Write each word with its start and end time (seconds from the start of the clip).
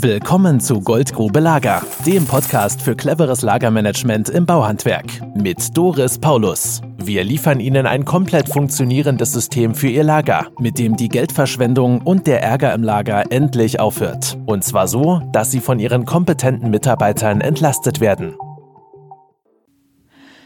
Willkommen 0.00 0.60
zu 0.60 0.80
Goldgrube 0.80 1.40
Lager, 1.40 1.82
dem 2.06 2.24
Podcast 2.24 2.80
für 2.80 2.94
cleveres 2.94 3.42
Lagermanagement 3.42 4.28
im 4.28 4.46
Bauhandwerk 4.46 5.06
mit 5.34 5.76
Doris 5.76 6.20
Paulus. 6.20 6.80
Wir 6.98 7.24
liefern 7.24 7.58
Ihnen 7.58 7.84
ein 7.84 8.04
komplett 8.04 8.48
funktionierendes 8.48 9.32
System 9.32 9.74
für 9.74 9.88
Ihr 9.88 10.04
Lager, 10.04 10.52
mit 10.60 10.78
dem 10.78 10.96
die 10.96 11.08
Geldverschwendung 11.08 12.02
und 12.02 12.28
der 12.28 12.44
Ärger 12.44 12.72
im 12.74 12.84
Lager 12.84 13.32
endlich 13.32 13.80
aufhört. 13.80 14.38
Und 14.46 14.62
zwar 14.62 14.86
so, 14.86 15.20
dass 15.32 15.50
Sie 15.50 15.58
von 15.58 15.80
Ihren 15.80 16.04
kompetenten 16.04 16.70
Mitarbeitern 16.70 17.40
entlastet 17.40 17.98
werden. 17.98 18.36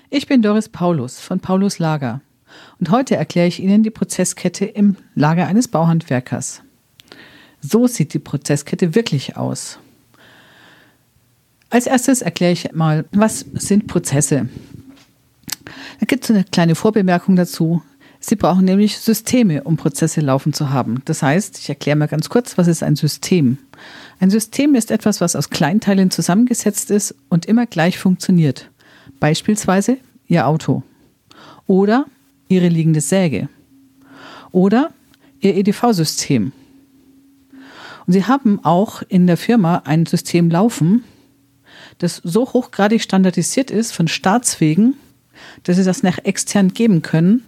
Ich 0.09 0.27
bin 0.27 0.41
Doris 0.41 0.71
Paulus 0.71 1.21
von 1.21 1.41
Paulus 1.41 1.79
Lager 1.79 2.23
und 2.81 2.91
heute 2.91 3.17
erkläre 3.17 3.49
ich 3.49 3.63
Ihnen 3.63 3.83
die 3.83 3.91
Prozesskette 3.91 4.65
im 4.65 4.97
Lager 5.15 5.47
eines 5.47 5.69
Bauhandwerkers. 5.69 6.63
So 7.63 7.87
sieht 7.87 8.13
die 8.13 8.19
Prozesskette 8.19 8.95
wirklich 8.95 9.37
aus. 9.37 9.79
Als 11.71 11.87
erstes 11.87 12.21
erkläre 12.21 12.53
ich 12.53 12.73
mal, 12.73 13.07
was 13.13 13.47
sind 13.55 13.87
Prozesse. 13.87 14.49
Da 16.01 16.07
gibt 16.07 16.25
es 16.25 16.31
eine 16.31 16.45
kleine 16.45 16.75
Vorbemerkung 16.75 17.37
dazu. 17.37 17.83
Sie 18.19 18.37
brauchen 18.37 18.65
nämlich 18.65 18.99
Systeme, 18.99 19.63
um 19.63 19.77
Prozesse 19.77 20.21
laufen 20.21 20.53
zu 20.53 20.71
haben. 20.71 21.03
Das 21.05 21.23
heißt, 21.23 21.59
ich 21.59 21.69
erkläre 21.69 21.97
mal 21.97 22.09
ganz 22.09 22.29
kurz, 22.29 22.59
was 22.59 22.67
ist 22.67 22.83
ein 22.83 22.97
System? 22.97 23.59
Ein 24.21 24.31
System 24.31 24.75
ist 24.75 24.91
etwas, 24.91 25.21
was 25.21 25.35
aus 25.35 25.51
Kleinteilen 25.51 26.11
zusammengesetzt 26.11 26.91
ist 26.91 27.15
und 27.29 27.47
immer 27.47 27.67
gleich 27.67 27.99
funktioniert. 27.99 28.71
Beispielsweise 29.19 29.99
Ihr 30.27 30.47
Auto 30.47 30.83
oder 31.67 32.07
Ihre 32.49 32.69
liegende 32.69 33.01
Säge 33.01 33.49
oder 34.51 34.91
Ihr 35.41 35.57
EDV-System 35.57 36.53
und 38.07 38.13
sie 38.13 38.25
haben 38.25 38.65
auch 38.65 39.03
in 39.09 39.27
der 39.27 39.37
Firma 39.37 39.83
ein 39.85 40.07
System 40.07 40.51
laufen, 40.51 41.05
das 41.99 42.21
so 42.25 42.53
hochgradig 42.53 43.03
standardisiert 43.03 43.71
ist 43.71 43.93
von 43.93 44.09
Staatswegen, 44.09 44.95
dass 45.63 45.77
sie 45.77 45.85
das 45.85 46.03
nach 46.03 46.19
extern 46.19 46.73
geben 46.73 47.03
können. 47.03 47.45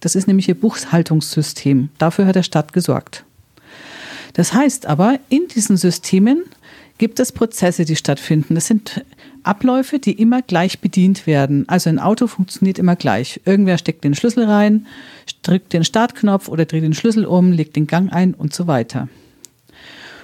Das 0.00 0.14
ist 0.14 0.26
nämlich 0.26 0.48
ihr 0.48 0.58
Buchhaltungssystem. 0.58 1.90
Dafür 1.98 2.26
hat 2.26 2.36
der 2.36 2.42
Staat 2.42 2.72
gesorgt. 2.72 3.24
Das 4.34 4.52
heißt 4.52 4.86
aber, 4.86 5.18
in 5.28 5.48
diesen 5.48 5.76
Systemen 5.76 6.42
gibt 6.98 7.20
es 7.20 7.32
Prozesse, 7.32 7.84
die 7.84 7.96
stattfinden. 7.96 8.54
Das 8.54 8.66
sind 8.66 9.04
Abläufe, 9.42 9.98
die 9.98 10.12
immer 10.12 10.42
gleich 10.42 10.80
bedient 10.80 11.26
werden. 11.26 11.68
Also 11.68 11.88
ein 11.88 11.98
Auto 11.98 12.26
funktioniert 12.26 12.78
immer 12.78 12.96
gleich. 12.96 13.40
Irgendwer 13.44 13.78
steckt 13.78 14.04
den 14.04 14.14
Schlüssel 14.14 14.44
rein, 14.44 14.86
drückt 15.42 15.72
den 15.72 15.84
Startknopf 15.84 16.48
oder 16.48 16.64
dreht 16.64 16.82
den 16.82 16.94
Schlüssel 16.94 17.24
um, 17.24 17.52
legt 17.52 17.76
den 17.76 17.86
Gang 17.86 18.12
ein 18.12 18.34
und 18.34 18.54
so 18.54 18.66
weiter. 18.66 19.08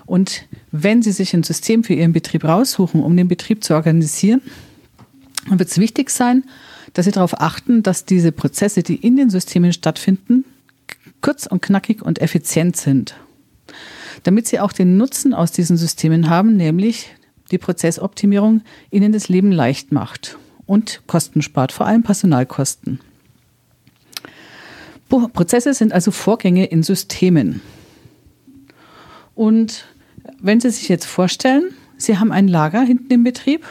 Und 0.06 0.47
wenn 0.70 1.03
Sie 1.03 1.12
sich 1.12 1.34
ein 1.34 1.42
System 1.42 1.84
für 1.84 1.95
Ihren 1.95 2.12
Betrieb 2.12 2.45
raussuchen, 2.45 3.03
um 3.03 3.17
den 3.17 3.28
Betrieb 3.28 3.62
zu 3.62 3.75
organisieren, 3.75 4.42
dann 5.48 5.58
wird 5.58 5.70
es 5.70 5.78
wichtig 5.78 6.11
sein, 6.11 6.45
dass 6.92 7.06
Sie 7.06 7.12
darauf 7.12 7.41
achten, 7.41 7.83
dass 7.83 8.05
diese 8.05 8.33
Prozesse, 8.33 8.83
die 8.83 8.97
in 8.97 9.17
den 9.17 9.30
Systemen 9.30 9.73
stattfinden, 9.73 10.45
kurz 11.20 11.47
und 11.47 11.62
knackig 11.62 12.03
und 12.03 12.20
effizient 12.20 12.77
sind. 12.77 13.14
Damit 14.25 14.47
Sie 14.47 14.61
auch 14.61 14.73
den 14.73 14.97
Nutzen 14.97 15.34
aus 15.34 15.53
diesen 15.53 15.77
Systemen 15.77 16.28
haben, 16.28 16.56
nämlich 16.56 17.08
die 17.50 17.58
Prozessoptimierung 17.58 18.62
Ihnen 18.91 19.12
das 19.12 19.28
Leben 19.28 19.53
leicht 19.53 19.92
macht 19.92 20.39
und 20.67 21.03
Kosten 21.06 21.42
spart, 21.42 21.73
vor 21.73 21.86
allem 21.86 22.03
Personalkosten. 22.03 23.00
Prozesse 25.08 25.75
sind 25.75 25.92
also 25.92 26.11
Vorgänge 26.11 26.64
in 26.67 26.83
Systemen. 26.83 27.61
Und 29.35 29.85
wenn 30.41 30.61
Sie 30.61 30.71
sich 30.71 30.89
jetzt 30.89 31.07
vorstellen, 31.07 31.75
Sie 31.97 32.19
haben 32.19 32.33
ein 32.33 32.49
Lager 32.49 32.83
hinten 32.83 33.13
im 33.13 33.25
Betrieb 33.25 33.67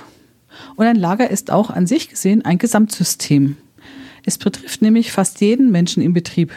und 0.75 0.85
ein 0.85 0.95
Lager 0.95 1.29
ist 1.29 1.51
auch 1.51 1.69
an 1.69 1.87
sich 1.87 2.09
gesehen 2.09 2.43
ein 2.45 2.57
Gesamtsystem. 2.57 3.57
Es 4.25 4.37
betrifft 4.37 4.81
nämlich 4.81 5.11
fast 5.11 5.41
jeden 5.41 5.71
Menschen 5.71 6.03
im 6.03 6.13
Betrieb. 6.13 6.51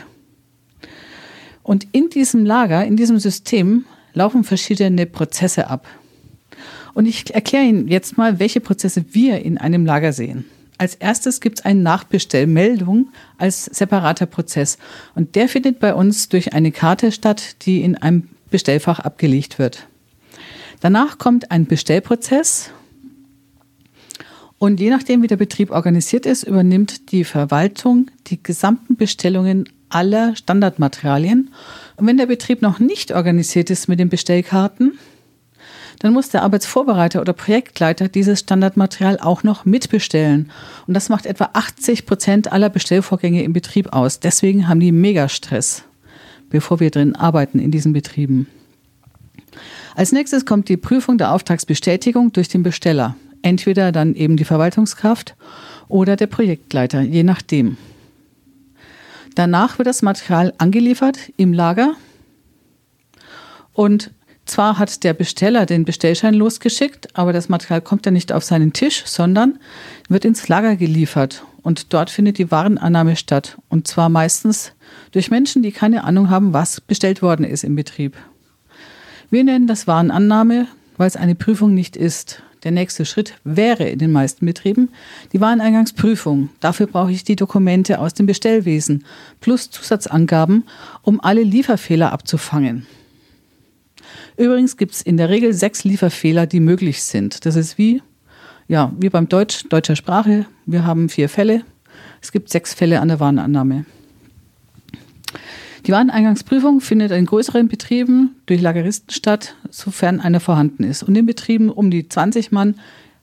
Und 1.63 1.87
in 1.93 2.11
diesem 2.11 2.45
Lager, 2.45 2.85
in 2.85 2.97
diesem 2.97 3.19
System 3.19 3.85
laufen 4.13 4.45
verschiedene 4.45 5.07
Prozesse 5.07 5.69
ab. 5.71 5.87
Und 6.93 7.07
ich 7.07 7.35
erkläre 7.35 7.65
Ihnen 7.65 7.89
jetzt 7.89 8.17
mal, 8.17 8.39
welche 8.39 8.61
Prozesse 8.61 9.05
wir 9.13 9.41
in 9.45 9.59
einem 9.59 9.85
Lager 9.85 10.13
sehen. 10.13 10.45
Als 10.77 10.95
erstes 10.95 11.41
gibt 11.41 11.61
es 11.61 11.65
eine 11.65 11.81
Nachbestellmeldung 11.81 13.09
als 13.39 13.65
separater 13.65 14.27
Prozess. 14.27 14.79
Und 15.15 15.35
der 15.35 15.49
findet 15.49 15.81
bei 15.81 15.95
uns 15.95 16.29
durch 16.29 16.53
eine 16.53 16.73
Karte 16.73 17.13
statt, 17.13 17.57
die 17.63 17.83
in 17.83 17.97
einem 17.97 18.29
Bestellfach 18.55 19.01
abgelegt 19.01 19.59
wird. 19.59 19.89
Danach 20.79 21.19
kommt 21.19 21.51
ein 21.51 21.67
Bestellprozess 21.67 22.71
und 24.59 24.79
je 24.79 24.91
nachdem, 24.91 25.23
wie 25.23 25.27
der 25.27 25.37
Betrieb 25.37 25.73
organisiert 25.73 26.25
ist, 26.25 26.45
übernimmt 26.45 27.11
die 27.11 27.25
Verwaltung 27.25 28.13
die 28.29 28.41
gesamten 28.41 28.95
Bestellungen 28.95 29.69
aller 29.89 30.37
Standardmaterialien. 30.37 31.51
Und 31.97 32.07
wenn 32.07 32.17
der 32.17 32.27
Betrieb 32.27 32.63
noch 32.63 32.79
nicht 32.79 33.13
organisiert 33.13 33.71
ist 33.71 33.89
mit 33.89 33.99
den 33.99 34.09
Bestellkarten, 34.09 35.01
dann 35.99 36.13
muss 36.13 36.29
der 36.29 36.45
Arbeitsvorbereiter 36.45 37.21
oder 37.21 37.33
Projektleiter 37.33 38.07
dieses 38.07 38.39
Standardmaterial 38.39 39.19
auch 39.19 39.43
noch 39.43 39.65
mitbestellen. 39.65 40.53
Und 40.87 40.95
das 40.95 41.09
macht 41.09 41.27
etwa 41.27 41.51
80 41.55 42.07
Prozent 42.07 42.53
aller 42.53 42.69
Bestellvorgänge 42.69 43.43
im 43.43 43.53
Betrieb 43.53 43.93
aus. 43.93 44.21
Deswegen 44.21 44.69
haben 44.69 44.79
die 44.79 44.93
Megastress 44.93 45.83
bevor 46.55 46.79
wir 46.79 46.93
drin 46.93 47.17
arbeiten 47.17 47.59
in 47.59 47.73
diesen 47.73 47.93
Betrieben. 47.93 48.47
Als 49.97 50.13
nächstes 50.13 50.47
kommt 50.47 50.69
die 50.69 50.77
Prüfung 50.77 51.19
der 51.19 51.33
Auftragsbestätigung 51.33 52.33
durch 52.33 52.47
den 52.47 52.63
Besteller. 52.63 53.17
Entweder 53.43 53.91
dann 53.91 54.15
eben 54.15 54.37
die 54.37 54.45
Verwaltungskraft 54.45 55.35
oder 55.89 56.15
der 56.15 56.29
Projektleiter, 56.29 57.01
je 57.01 57.25
nachdem. 57.25 57.77
Danach 59.35 59.79
wird 59.79 59.89
das 59.89 60.03
Material 60.03 60.55
angeliefert 60.59 61.19
im 61.37 61.53
Lager 61.53 61.95
und 63.73 64.13
zwar 64.47 64.79
hat 64.79 65.03
der 65.03 65.13
Besteller 65.13 65.67
den 65.67 65.85
Bestellschein 65.85 66.35
losgeschickt, 66.35 67.19
aber 67.19 67.33
das 67.33 67.49
Material 67.49 67.81
kommt 67.81 68.07
ja 68.07 68.13
nicht 68.13 68.31
auf 68.31 68.45
seinen 68.45 68.73
Tisch, 68.73 69.03
sondern 69.07 69.59
wird 70.09 70.25
ins 70.25 70.47
Lager 70.47 70.77
geliefert 70.77 71.43
und 71.65 71.93
dort 71.93 72.11
findet 72.11 72.39
die 72.39 72.51
Warenannahme 72.51 73.17
statt. 73.17 73.59
Und 73.69 73.89
zwar 73.89 74.09
meistens 74.09 74.73
durch 75.11 75.31
Menschen, 75.31 75.63
die 75.63 75.73
keine 75.73 76.05
Ahnung 76.05 76.31
haben, 76.31 76.53
was 76.53 76.81
bestellt 76.81 77.23
worden 77.23 77.45
ist 77.45 77.65
im 77.65 77.75
Betrieb. 77.75 78.17
Wir 79.31 79.43
nennen 79.43 79.67
das 79.67 79.89
Warenannahme, 79.89 80.69
weil 80.99 81.09
es 81.09 81.17
eine 81.17 81.35
Prüfung 81.35 81.75
nicht 81.75 81.97
ist. 81.97 82.43
Der 82.65 82.71
nächste 82.71 83.05
Schritt 83.05 83.35
wäre 83.45 83.85
in 83.85 83.99
den 83.99 84.13
meisten 84.13 84.47
Betrieben 84.47 84.91
die 85.33 85.41
Wareneingangsprüfung. 85.41 86.51
Dafür 86.61 86.87
brauche 86.87 87.13
ich 87.13 87.25
die 87.25 87.37
Dokumente 87.37 87.99
aus 87.99 88.15
dem 88.15 88.27
Bestellwesen 88.27 89.05
plus 89.41 89.71
Zusatzangaben, 89.71 90.65
um 91.03 91.21
alle 91.21 91.43
Lieferfehler 91.43 92.13
abzufangen. 92.13 92.87
Übrigens 94.37 94.77
gibt 94.77 94.95
es 94.95 95.03
in 95.03 95.17
der 95.17 95.31
Regel 95.31 95.55
sechs 95.55 95.85
Lieferfehler, 95.85 96.47
die 96.47 96.61
möglich 96.61 97.03
sind. 97.03 97.47
Das 97.47 97.57
ist 97.57 97.79
wie, 97.79 98.03
ja, 98.69 98.93
wie 98.99 99.09
beim 99.09 99.29
Deutsch, 99.29 99.65
deutscher 99.69 99.97
Sprache. 99.97 100.47
Wir 100.67 100.85
haben 100.85 101.09
vier 101.09 101.29
Fälle. 101.29 101.63
Es 102.21 102.33
gibt 102.33 102.51
sechs 102.51 102.75
Fälle 102.75 103.01
an 103.01 103.09
der 103.09 103.21
Warenannahme. 103.21 103.85
Die 105.87 105.93
Wareneingangsprüfung 105.93 106.81
findet 106.81 107.11
in 107.11 107.27
größeren 107.27 107.69
Betrieben 107.69 108.37
durch 108.47 108.63
Lageristen 108.63 109.11
statt, 109.11 109.55
sofern 109.69 110.19
einer 110.19 110.41
vorhanden 110.41 110.83
ist. 110.83 111.03
Und 111.03 111.15
in 111.15 111.27
Betrieben 111.27 111.69
um 111.69 111.91
die 111.91 112.09
20 112.09 112.53
Mann 112.53 112.77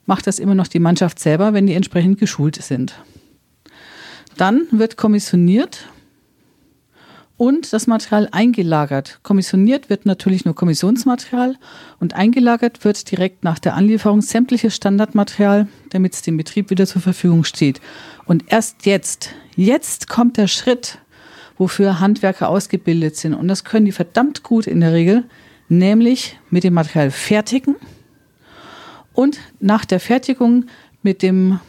macht 0.06 0.28
das 0.28 0.38
immer 0.38 0.54
noch 0.54 0.68
die 0.68 0.80
Mannschaft 0.80 1.18
selber, 1.18 1.54
wenn 1.54 1.66
die 1.66 1.74
entsprechend 1.74 2.20
geschult 2.20 2.62
sind. 2.62 2.94
Dann 4.38 4.68
wird 4.70 4.96
kommissioniert 4.96 5.88
und 7.42 7.74
das 7.74 7.88
Material 7.88 8.30
eingelagert. 8.32 9.20
Kommissioniert 9.24 9.90
wird 9.90 10.06
natürlich 10.06 10.46
nur 10.46 10.54
Kommissionsmaterial 10.54 11.56
und 12.00 12.14
eingelagert 12.14 12.86
wird 12.86 13.10
direkt 13.10 13.44
nach 13.44 13.58
der 13.58 13.74
Anlieferung 13.74 14.22
sämtliches 14.22 14.76
Standardmaterial, 14.76 15.68
damit 15.90 16.14
es 16.14 16.22
dem 16.22 16.38
Betrieb 16.38 16.70
wieder 16.70 16.86
zur 16.86 17.02
Verfügung 17.02 17.44
steht. 17.44 17.82
Und 18.26 18.44
erst 18.52 18.86
jetzt, 18.86 19.32
jetzt 19.56 20.08
kommt 20.08 20.38
der 20.38 20.46
Schritt, 20.46 21.00
wofür 21.58 22.00
Handwerker 22.00 22.48
ausgebildet 22.48 23.16
sind. 23.16 23.34
Und 23.34 23.48
das 23.48 23.64
können 23.64 23.88
die 23.88 23.92
verdammt 23.92 24.44
gut 24.44 24.68
in 24.68 24.80
der 24.80 24.94
Regel, 24.94 25.24
nämlich 25.68 26.38
mit 26.52 26.64
dem 26.64 26.76
Material 26.76 27.10
fertigen 27.10 27.76
und 29.14 29.40
nach 29.60 29.86
der 29.86 30.00
Fertigung 30.00 30.66
mit 31.02 31.24
dem 31.24 31.60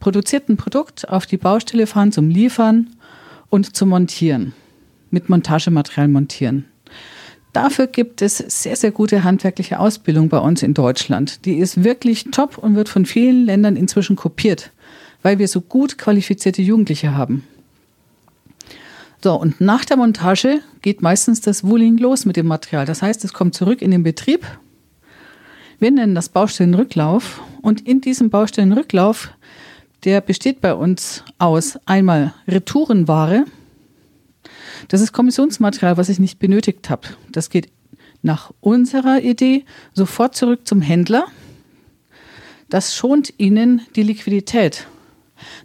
produzierten 0.00 0.56
Produkt 0.56 1.08
auf 1.08 1.26
die 1.26 1.36
Baustelle 1.36 1.86
fahren 1.86 2.10
zum 2.10 2.28
Liefern 2.28 2.88
und 3.50 3.76
zum 3.76 3.90
Montieren, 3.90 4.52
mit 5.10 5.28
Montagematerial 5.28 6.08
montieren. 6.08 6.66
Dafür 7.52 7.88
gibt 7.88 8.22
es 8.22 8.38
sehr, 8.38 8.76
sehr 8.76 8.92
gute 8.92 9.24
handwerkliche 9.24 9.80
Ausbildung 9.80 10.28
bei 10.28 10.38
uns 10.38 10.62
in 10.62 10.74
Deutschland. 10.74 11.44
Die 11.44 11.54
ist 11.54 11.82
wirklich 11.82 12.24
top 12.30 12.58
und 12.58 12.76
wird 12.76 12.88
von 12.88 13.06
vielen 13.06 13.44
Ländern 13.44 13.76
inzwischen 13.76 14.14
kopiert, 14.14 14.70
weil 15.22 15.38
wir 15.38 15.48
so 15.48 15.60
gut 15.60 15.98
qualifizierte 15.98 16.62
Jugendliche 16.62 17.16
haben. 17.16 17.44
So, 19.22 19.38
und 19.38 19.60
nach 19.60 19.84
der 19.84 19.98
Montage 19.98 20.60
geht 20.80 21.02
meistens 21.02 21.42
das 21.42 21.62
Wooling 21.64 21.98
los 21.98 22.24
mit 22.24 22.36
dem 22.36 22.46
Material. 22.46 22.86
Das 22.86 23.02
heißt, 23.02 23.22
es 23.24 23.34
kommt 23.34 23.54
zurück 23.54 23.82
in 23.82 23.90
den 23.90 24.02
Betrieb. 24.02 24.46
Wir 25.78 25.90
nennen 25.90 26.14
das 26.14 26.30
Baustellenrücklauf. 26.30 27.42
Und 27.60 27.86
in 27.86 28.00
diesem 28.00 28.30
Baustellenrücklauf, 28.30 29.30
der 30.04 30.22
besteht 30.22 30.62
bei 30.62 30.72
uns 30.72 31.22
aus 31.38 31.78
einmal 31.84 32.32
Retourenware. 32.48 33.44
Das 34.88 35.00
ist 35.00 35.12
Kommissionsmaterial, 35.12 35.96
was 35.96 36.08
ich 36.08 36.18
nicht 36.18 36.38
benötigt 36.38 36.90
habe. 36.90 37.08
Das 37.30 37.50
geht 37.50 37.70
nach 38.22 38.52
unserer 38.60 39.22
Idee 39.22 39.64
sofort 39.92 40.34
zurück 40.34 40.66
zum 40.66 40.80
Händler. 40.80 41.26
Das 42.68 42.94
schont 42.94 43.34
Ihnen 43.38 43.82
die 43.96 44.02
Liquidität. 44.02 44.86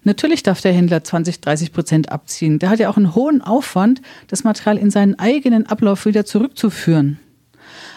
Natürlich 0.03 0.41
darf 0.41 0.61
der 0.61 0.73
Händler 0.73 1.03
20, 1.03 1.41
30 1.41 1.73
Prozent 1.73 2.11
abziehen. 2.11 2.59
Der 2.59 2.69
hat 2.69 2.79
ja 2.79 2.89
auch 2.89 2.97
einen 2.97 3.13
hohen 3.13 3.41
Aufwand, 3.41 4.01
das 4.27 4.43
Material 4.43 4.77
in 4.77 4.89
seinen 4.89 5.19
eigenen 5.19 5.65
Ablauf 5.67 6.05
wieder 6.05 6.25
zurückzuführen. 6.25 7.19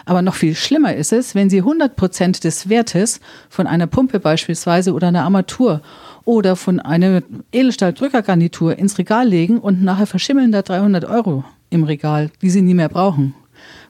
Aber 0.05 0.21
noch 0.21 0.35
viel 0.35 0.55
schlimmer 0.55 0.95
ist 0.95 1.13
es, 1.13 1.35
wenn 1.35 1.49
Sie 1.49 1.59
100 1.59 1.95
Prozent 1.95 2.43
des 2.43 2.69
Wertes 2.69 3.19
von 3.49 3.67
einer 3.67 3.87
Pumpe 3.87 4.19
beispielsweise 4.19 4.93
oder 4.93 5.09
einer 5.09 5.23
Armatur 5.23 5.81
oder 6.29 6.55
von 6.55 6.79
einer 6.79 7.23
Edelstahldrückergarnitur 7.51 8.77
ins 8.77 8.99
Regal 8.99 9.27
legen 9.27 9.57
und 9.57 9.81
nachher 9.81 10.05
verschimmeln 10.05 10.51
da 10.51 10.61
300 10.61 11.05
Euro 11.05 11.43
im 11.71 11.85
Regal, 11.85 12.29
die 12.43 12.51
Sie 12.51 12.61
nie 12.61 12.75
mehr 12.75 12.87
brauchen, 12.87 13.33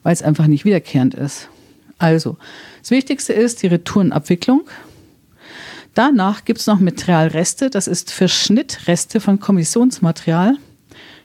weil 0.03 0.13
es 0.13 0.23
einfach 0.23 0.47
nicht 0.47 0.63
wiederkehrend 0.63 1.15
ist. 1.15 1.49
Also, 1.97 2.37
das 2.79 2.91
Wichtigste 2.91 3.33
ist 3.33 3.61
die 3.61 3.67
Retourenabwicklung. 3.67 4.61
Danach 5.95 6.45
gibt 6.45 6.61
es 6.61 6.67
noch 6.67 6.79
Materialreste, 6.79 7.69
das 7.69 7.87
ist 7.87 8.09
Verschnittreste 8.09 9.19
von 9.19 9.41
Kommissionsmaterial. 9.41 10.55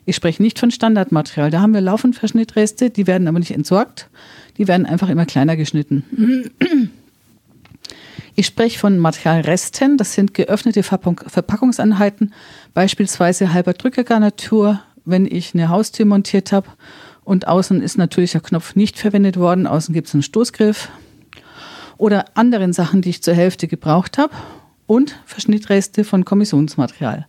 Ich 0.06 0.16
spreche 0.16 0.42
nicht 0.42 0.58
von 0.58 0.72
Standardmaterial, 0.72 1.52
da 1.52 1.60
haben 1.60 1.74
wir 1.74 1.80
laufend 1.80 2.16
Verschnittreste, 2.16 2.90
die 2.90 3.06
werden 3.06 3.28
aber 3.28 3.38
nicht 3.38 3.52
entsorgt, 3.52 4.10
die 4.58 4.66
werden 4.66 4.84
einfach 4.84 5.08
immer 5.08 5.26
kleiner 5.26 5.56
geschnitten. 5.56 6.50
Ich 8.36 8.46
spreche 8.46 8.80
von 8.80 8.98
Materialresten, 8.98 9.96
das 9.96 10.14
sind 10.14 10.34
geöffnete 10.34 10.82
Verpackungseinheiten, 10.82 12.34
beispielsweise 12.74 13.52
halber 13.52 13.74
Drückergarnitur, 13.74 14.80
wenn 15.04 15.26
ich 15.26 15.54
eine 15.54 15.68
Haustür 15.68 16.04
montiert 16.04 16.50
habe 16.50 16.66
und 17.22 17.46
außen 17.46 17.80
ist 17.80 17.96
natürlich 17.96 18.32
der 18.32 18.40
Knopf 18.40 18.74
nicht 18.74 18.98
verwendet 18.98 19.38
worden, 19.38 19.68
außen 19.68 19.94
gibt 19.94 20.08
es 20.08 20.14
einen 20.14 20.24
Stoßgriff 20.24 20.88
oder 21.96 22.24
anderen 22.34 22.72
Sachen, 22.72 23.02
die 23.02 23.10
ich 23.10 23.22
zur 23.22 23.34
Hälfte 23.34 23.68
gebraucht 23.68 24.18
habe 24.18 24.34
und 24.86 25.14
Verschnittreste 25.26 26.02
von 26.02 26.24
Kommissionsmaterial. 26.24 27.26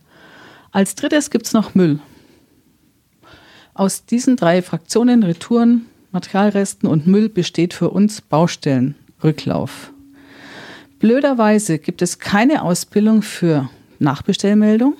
Als 0.72 0.96
drittes 0.96 1.30
gibt 1.30 1.46
es 1.46 1.52
noch 1.52 1.74
Müll. 1.74 2.00
Aus 3.74 4.06
diesen 4.06 4.36
drei 4.36 4.60
Fraktionen, 4.60 5.22
Retouren, 5.22 5.86
Materialresten 6.10 6.88
und 6.88 7.06
Müll, 7.06 7.28
besteht 7.28 7.74
für 7.74 7.90
uns 7.90 8.20
Baustellenrücklauf. 8.22 9.92
Blöderweise 11.06 11.78
gibt 11.78 12.02
es 12.02 12.18
keine 12.18 12.62
Ausbildung 12.62 13.22
für 13.22 13.70
Nachbestellmeldung, 14.00 14.94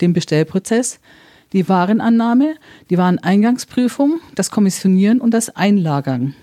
den 0.00 0.12
Bestellprozess, 0.12 0.98
die 1.52 1.68
Warenannahme, 1.68 2.56
die 2.90 2.98
Wareneingangsprüfung, 2.98 4.18
das 4.34 4.50
Kommissionieren 4.50 5.20
und 5.20 5.30
das 5.30 5.50
Einlagern 5.54 6.34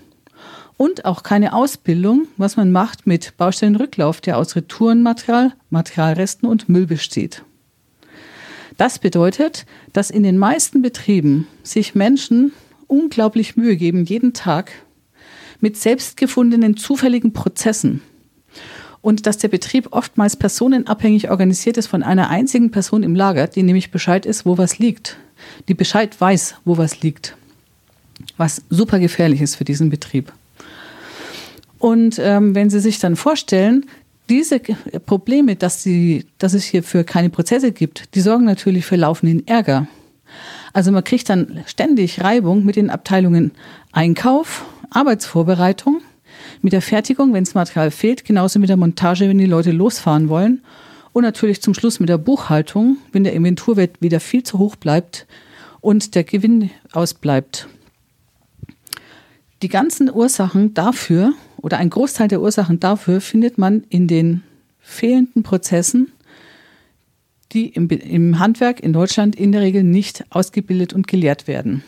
und 0.78 1.04
auch 1.04 1.22
keine 1.22 1.52
Ausbildung, 1.52 2.28
was 2.38 2.56
man 2.56 2.72
macht 2.72 3.06
mit 3.06 3.36
Baustellenrücklauf, 3.36 4.22
der 4.22 4.38
aus 4.38 4.56
Retourenmaterial, 4.56 5.52
Materialresten 5.68 6.48
und 6.48 6.70
Müll 6.70 6.86
besteht. 6.86 7.44
Das 8.78 8.98
bedeutet, 8.98 9.66
dass 9.92 10.10
in 10.10 10.22
den 10.22 10.38
meisten 10.38 10.80
Betrieben 10.80 11.46
sich 11.62 11.94
Menschen 11.94 12.54
unglaublich 12.86 13.54
Mühe 13.54 13.76
geben, 13.76 14.06
jeden 14.06 14.32
Tag 14.32 14.72
mit 15.60 15.76
selbstgefundenen 15.76 16.78
zufälligen 16.78 17.34
Prozessen 17.34 18.00
und 19.02 19.26
dass 19.26 19.38
der 19.38 19.48
Betrieb 19.48 19.88
oftmals 19.92 20.36
personenabhängig 20.36 21.30
organisiert 21.30 21.76
ist 21.76 21.86
von 21.86 22.02
einer 22.02 22.28
einzigen 22.28 22.70
Person 22.70 23.02
im 23.02 23.14
Lager, 23.14 23.46
die 23.46 23.62
nämlich 23.62 23.90
Bescheid 23.90 24.26
ist, 24.26 24.44
wo 24.44 24.58
was 24.58 24.78
liegt, 24.78 25.16
die 25.68 25.74
Bescheid 25.74 26.18
weiß, 26.20 26.56
wo 26.64 26.76
was 26.76 27.00
liegt, 27.00 27.36
was 28.36 28.62
super 28.68 28.98
gefährlich 28.98 29.40
ist 29.40 29.56
für 29.56 29.64
diesen 29.64 29.90
Betrieb. 29.90 30.32
Und 31.78 32.18
ähm, 32.18 32.54
wenn 32.54 32.68
Sie 32.68 32.80
sich 32.80 32.98
dann 32.98 33.16
vorstellen, 33.16 33.86
diese 34.28 34.60
Probleme, 35.06 35.56
dass, 35.56 35.82
sie, 35.82 36.26
dass 36.38 36.54
es 36.54 36.64
hierfür 36.64 37.02
keine 37.04 37.30
Prozesse 37.30 37.72
gibt, 37.72 38.14
die 38.14 38.20
sorgen 38.20 38.44
natürlich 38.44 38.86
für 38.86 38.96
laufenden 38.96 39.46
Ärger. 39.46 39.88
Also 40.72 40.92
man 40.92 41.02
kriegt 41.02 41.28
dann 41.28 41.64
ständig 41.66 42.22
Reibung 42.22 42.64
mit 42.64 42.76
den 42.76 42.90
Abteilungen 42.90 43.50
Einkauf, 43.90 44.64
Arbeitsvorbereitung, 44.90 46.00
mit 46.62 46.72
der 46.72 46.82
Fertigung, 46.82 47.32
wenn 47.32 47.44
das 47.44 47.54
Material 47.54 47.90
fehlt, 47.90 48.24
genauso 48.24 48.58
mit 48.58 48.68
der 48.68 48.76
Montage, 48.76 49.28
wenn 49.28 49.38
die 49.38 49.46
Leute 49.46 49.70
losfahren 49.70 50.28
wollen. 50.28 50.62
Und 51.12 51.24
natürlich 51.24 51.60
zum 51.60 51.74
Schluss 51.74 52.00
mit 52.00 52.08
der 52.08 52.18
Buchhaltung, 52.18 52.98
wenn 53.12 53.24
der 53.24 53.32
Inventurwert 53.32 54.00
wieder 54.00 54.20
viel 54.20 54.42
zu 54.42 54.58
hoch 54.58 54.76
bleibt 54.76 55.26
und 55.80 56.14
der 56.14 56.24
Gewinn 56.24 56.70
ausbleibt. 56.92 57.68
Die 59.62 59.68
ganzen 59.68 60.10
Ursachen 60.12 60.72
dafür 60.74 61.32
oder 61.56 61.78
ein 61.78 61.90
Großteil 61.90 62.28
der 62.28 62.40
Ursachen 62.40 62.80
dafür 62.80 63.20
findet 63.20 63.58
man 63.58 63.84
in 63.88 64.06
den 64.06 64.42
fehlenden 64.78 65.42
Prozessen, 65.42 66.12
die 67.52 67.68
im, 67.68 67.88
im 67.88 68.38
Handwerk 68.38 68.80
in 68.80 68.92
Deutschland 68.92 69.36
in 69.36 69.52
der 69.52 69.60
Regel 69.60 69.82
nicht 69.82 70.24
ausgebildet 70.30 70.92
und 70.92 71.08
gelehrt 71.08 71.48
werden. 71.48 71.82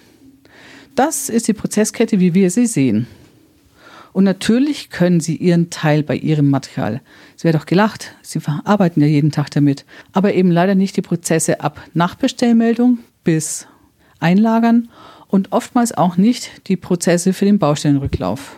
Das 0.94 1.28
ist 1.28 1.48
die 1.48 1.54
Prozesskette, 1.54 2.20
wie 2.20 2.34
wir 2.34 2.50
sie 2.50 2.66
sehen. 2.66 3.06
Und 4.12 4.24
natürlich 4.24 4.90
können 4.90 5.20
Sie 5.20 5.36
Ihren 5.36 5.70
Teil 5.70 6.02
bei 6.02 6.16
Ihrem 6.16 6.50
Material. 6.50 7.00
Es 7.36 7.44
wäre 7.44 7.56
doch 7.56 7.66
gelacht, 7.66 8.14
Sie 8.22 8.40
arbeiten 8.64 9.00
ja 9.00 9.06
jeden 9.06 9.30
Tag 9.30 9.50
damit. 9.50 9.84
Aber 10.12 10.34
eben 10.34 10.50
leider 10.50 10.74
nicht 10.74 10.96
die 10.96 11.02
Prozesse 11.02 11.60
ab 11.60 11.80
Nachbestellmeldung 11.94 12.98
bis 13.24 13.66
Einlagern 14.20 14.88
und 15.28 15.52
oftmals 15.52 15.92
auch 15.92 16.16
nicht 16.16 16.68
die 16.68 16.76
Prozesse 16.76 17.32
für 17.32 17.46
den 17.46 17.58
Baustellenrücklauf. 17.58 18.56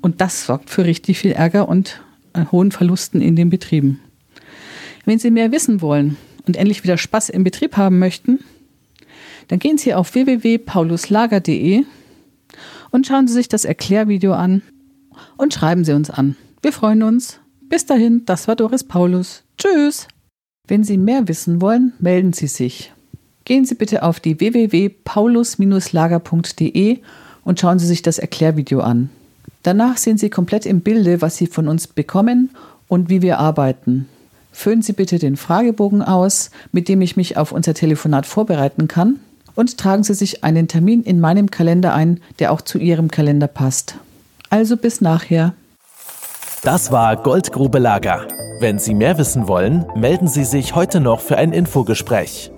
Und 0.00 0.20
das 0.20 0.46
sorgt 0.46 0.70
für 0.70 0.84
richtig 0.84 1.18
viel 1.18 1.32
Ärger 1.32 1.68
und 1.68 2.00
äh, 2.32 2.44
hohen 2.52 2.70
Verlusten 2.70 3.20
in 3.20 3.36
den 3.36 3.50
Betrieben. 3.50 4.00
Wenn 5.04 5.18
Sie 5.18 5.30
mehr 5.30 5.50
wissen 5.50 5.80
wollen 5.80 6.16
und 6.46 6.56
endlich 6.56 6.84
wieder 6.84 6.96
Spaß 6.96 7.28
im 7.30 7.42
Betrieb 7.42 7.76
haben 7.76 7.98
möchten, 7.98 8.38
dann 9.48 9.58
gehen 9.58 9.78
Sie 9.78 9.94
auf 9.94 10.14
www.pauluslager.de 10.14 11.84
und 12.90 13.06
schauen 13.06 13.28
Sie 13.28 13.34
sich 13.34 13.48
das 13.48 13.64
Erklärvideo 13.64 14.32
an 14.32 14.62
und 15.36 15.54
schreiben 15.54 15.84
Sie 15.84 15.92
uns 15.92 16.10
an. 16.10 16.36
Wir 16.62 16.72
freuen 16.72 17.02
uns. 17.02 17.38
Bis 17.68 17.86
dahin, 17.86 18.24
das 18.26 18.48
war 18.48 18.56
Doris 18.56 18.84
Paulus. 18.84 19.44
Tschüss. 19.58 20.08
Wenn 20.66 20.84
Sie 20.84 20.98
mehr 20.98 21.28
wissen 21.28 21.60
wollen, 21.60 21.92
melden 21.98 22.32
Sie 22.32 22.46
sich 22.46 22.92
gehen 23.50 23.64
Sie 23.64 23.74
bitte 23.74 24.04
auf 24.04 24.20
die 24.20 24.38
www.paulus-lager.de 24.38 26.98
und 27.42 27.58
schauen 27.58 27.80
Sie 27.80 27.86
sich 27.86 28.02
das 28.02 28.20
Erklärvideo 28.20 28.78
an. 28.78 29.10
Danach 29.64 29.96
sind 29.96 30.20
Sie 30.20 30.30
komplett 30.30 30.66
im 30.66 30.82
Bilde, 30.82 31.20
was 31.20 31.36
Sie 31.36 31.48
von 31.48 31.66
uns 31.66 31.88
bekommen 31.88 32.50
und 32.86 33.10
wie 33.10 33.22
wir 33.22 33.40
arbeiten. 33.40 34.06
Füllen 34.52 34.82
Sie 34.82 34.92
bitte 34.92 35.18
den 35.18 35.36
Fragebogen 35.36 36.00
aus, 36.00 36.52
mit 36.70 36.88
dem 36.88 37.02
ich 37.02 37.16
mich 37.16 37.36
auf 37.36 37.50
unser 37.50 37.74
Telefonat 37.74 38.24
vorbereiten 38.24 38.86
kann 38.86 39.18
und 39.60 39.76
tragen 39.76 40.02
Sie 40.02 40.14
sich 40.14 40.42
einen 40.42 40.68
Termin 40.68 41.02
in 41.02 41.20
meinem 41.20 41.50
Kalender 41.50 41.92
ein, 41.92 42.20
der 42.38 42.50
auch 42.50 42.62
zu 42.62 42.78
Ihrem 42.78 43.10
Kalender 43.10 43.46
passt. 43.46 43.96
Also 44.48 44.78
bis 44.78 45.02
nachher. 45.02 45.52
Das 46.62 46.90
war 46.90 47.14
Goldgrube 47.16 47.78
Lager. 47.78 48.26
Wenn 48.60 48.78
Sie 48.78 48.94
mehr 48.94 49.18
wissen 49.18 49.48
wollen, 49.48 49.84
melden 49.94 50.28
Sie 50.28 50.44
sich 50.44 50.74
heute 50.74 51.00
noch 51.00 51.20
für 51.20 51.36
ein 51.36 51.52
Infogespräch. 51.52 52.50